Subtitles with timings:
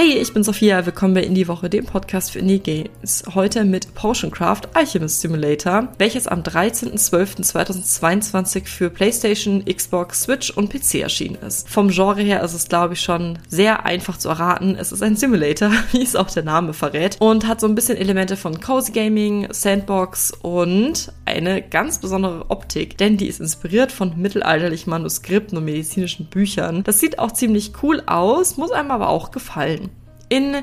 [0.00, 3.24] Hey, ich bin Sophia, willkommen bei Indie Woche, dem Podcast für Indie Games.
[3.34, 11.38] Heute mit Potioncraft Alchemist Simulator, welches am 13.12.2022 für PlayStation, Xbox, Switch und PC erschienen
[11.44, 11.68] ist.
[11.68, 14.76] Vom Genre her ist es, glaube ich, schon sehr einfach zu erraten.
[14.78, 17.98] Es ist ein Simulator, wie es auch der Name verrät, und hat so ein bisschen
[17.98, 24.16] Elemente von Cozy Gaming, Sandbox und eine ganz besondere Optik, denn die ist inspiriert von
[24.16, 26.84] mittelalterlichen Manuskripten und medizinischen Büchern.
[26.84, 29.87] Das sieht auch ziemlich cool aus, muss einem aber auch gefallen.
[30.30, 30.62] In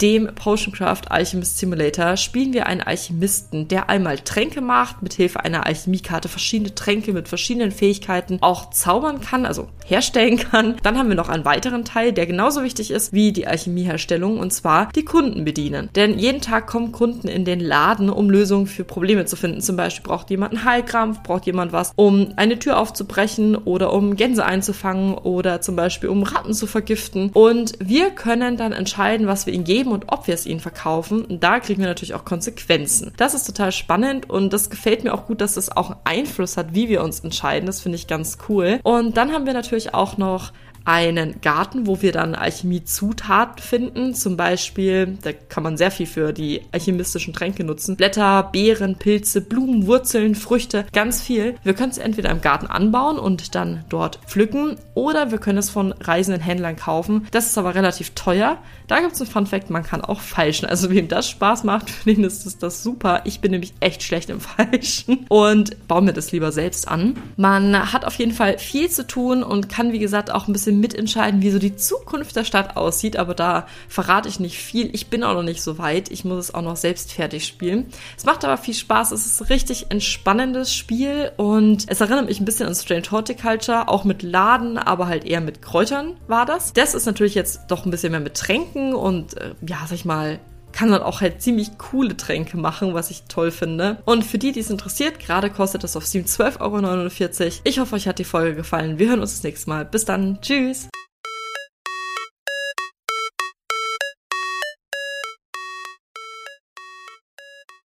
[0.00, 5.66] dem Potioncraft Alchemist Simulator spielen wir einen Alchemisten, der einmal Tränke macht, mit Hilfe einer
[5.66, 10.76] Alchemiekarte verschiedene Tränke mit verschiedenen Fähigkeiten auch zaubern kann, also herstellen kann.
[10.82, 14.52] Dann haben wir noch einen weiteren Teil, der genauso wichtig ist wie die Alchemieherstellung, und
[14.52, 15.90] zwar die Kunden bedienen.
[15.94, 19.60] Denn jeden Tag kommen Kunden in den Laden, um Lösungen für Probleme zu finden.
[19.60, 24.16] Zum Beispiel braucht jemand einen Heilkrampf, braucht jemand was, um eine Tür aufzubrechen oder um
[24.16, 27.30] Gänse einzufangen oder zum Beispiel um Ratten zu vergiften.
[27.32, 31.26] Und wir können dann entscheiden, was wir ihnen geben und ob wir es ihnen verkaufen.
[31.40, 33.12] Da kriegen wir natürlich auch Konsequenzen.
[33.16, 36.74] Das ist total spannend und das gefällt mir auch gut, dass es auch Einfluss hat,
[36.74, 37.66] wie wir uns entscheiden.
[37.66, 38.80] Das finde ich ganz cool.
[38.82, 40.52] Und dann haben wir natürlich auch noch
[40.84, 44.14] einen Garten, wo wir dann Alchemie-Zutaten finden.
[44.14, 47.96] Zum Beispiel, da kann man sehr viel für die alchemistischen Tränke nutzen.
[47.96, 51.56] Blätter, Beeren, Pilze, Blumen, Wurzeln, Früchte, ganz viel.
[51.62, 55.70] Wir können es entweder im Garten anbauen und dann dort pflücken oder wir können es
[55.70, 57.26] von reisenden Händlern kaufen.
[57.30, 58.58] Das ist aber relativ teuer.
[58.86, 60.66] Da gibt es einen Fun Fact, man kann auch falschen.
[60.66, 63.20] Also wem das Spaß macht, für den ist das, das super.
[63.24, 67.18] Ich bin nämlich echt schlecht im Falschen und baue mir das lieber selbst an.
[67.36, 70.80] Man hat auf jeden Fall viel zu tun und kann, wie gesagt, auch ein bisschen
[70.80, 74.88] mitentscheiden, wie so die Zukunft der Stadt aussieht, aber da verrate ich nicht viel.
[74.94, 76.10] Ich bin auch noch nicht so weit.
[76.10, 77.86] Ich muss es auch noch selbst fertig spielen.
[78.16, 79.10] Es macht aber viel Spaß.
[79.10, 83.88] Es ist ein richtig entspannendes Spiel und es erinnert mich ein bisschen an Strange Horticulture,
[83.88, 86.72] auch mit Laden, aber halt eher mit Kräutern war das.
[86.72, 90.04] Das ist natürlich jetzt doch ein bisschen mehr mit Tränken und äh, ja, sag ich
[90.04, 90.38] mal,
[90.72, 93.98] kann man auch halt ziemlich coole Tränke machen, was ich toll finde.
[94.04, 97.60] Und für die, die es interessiert, gerade kostet das auf Steam 12,49 Euro.
[97.64, 98.98] Ich hoffe, euch hat die Folge gefallen.
[98.98, 99.84] Wir hören uns das nächste Mal.
[99.84, 100.40] Bis dann.
[100.40, 100.88] Tschüss.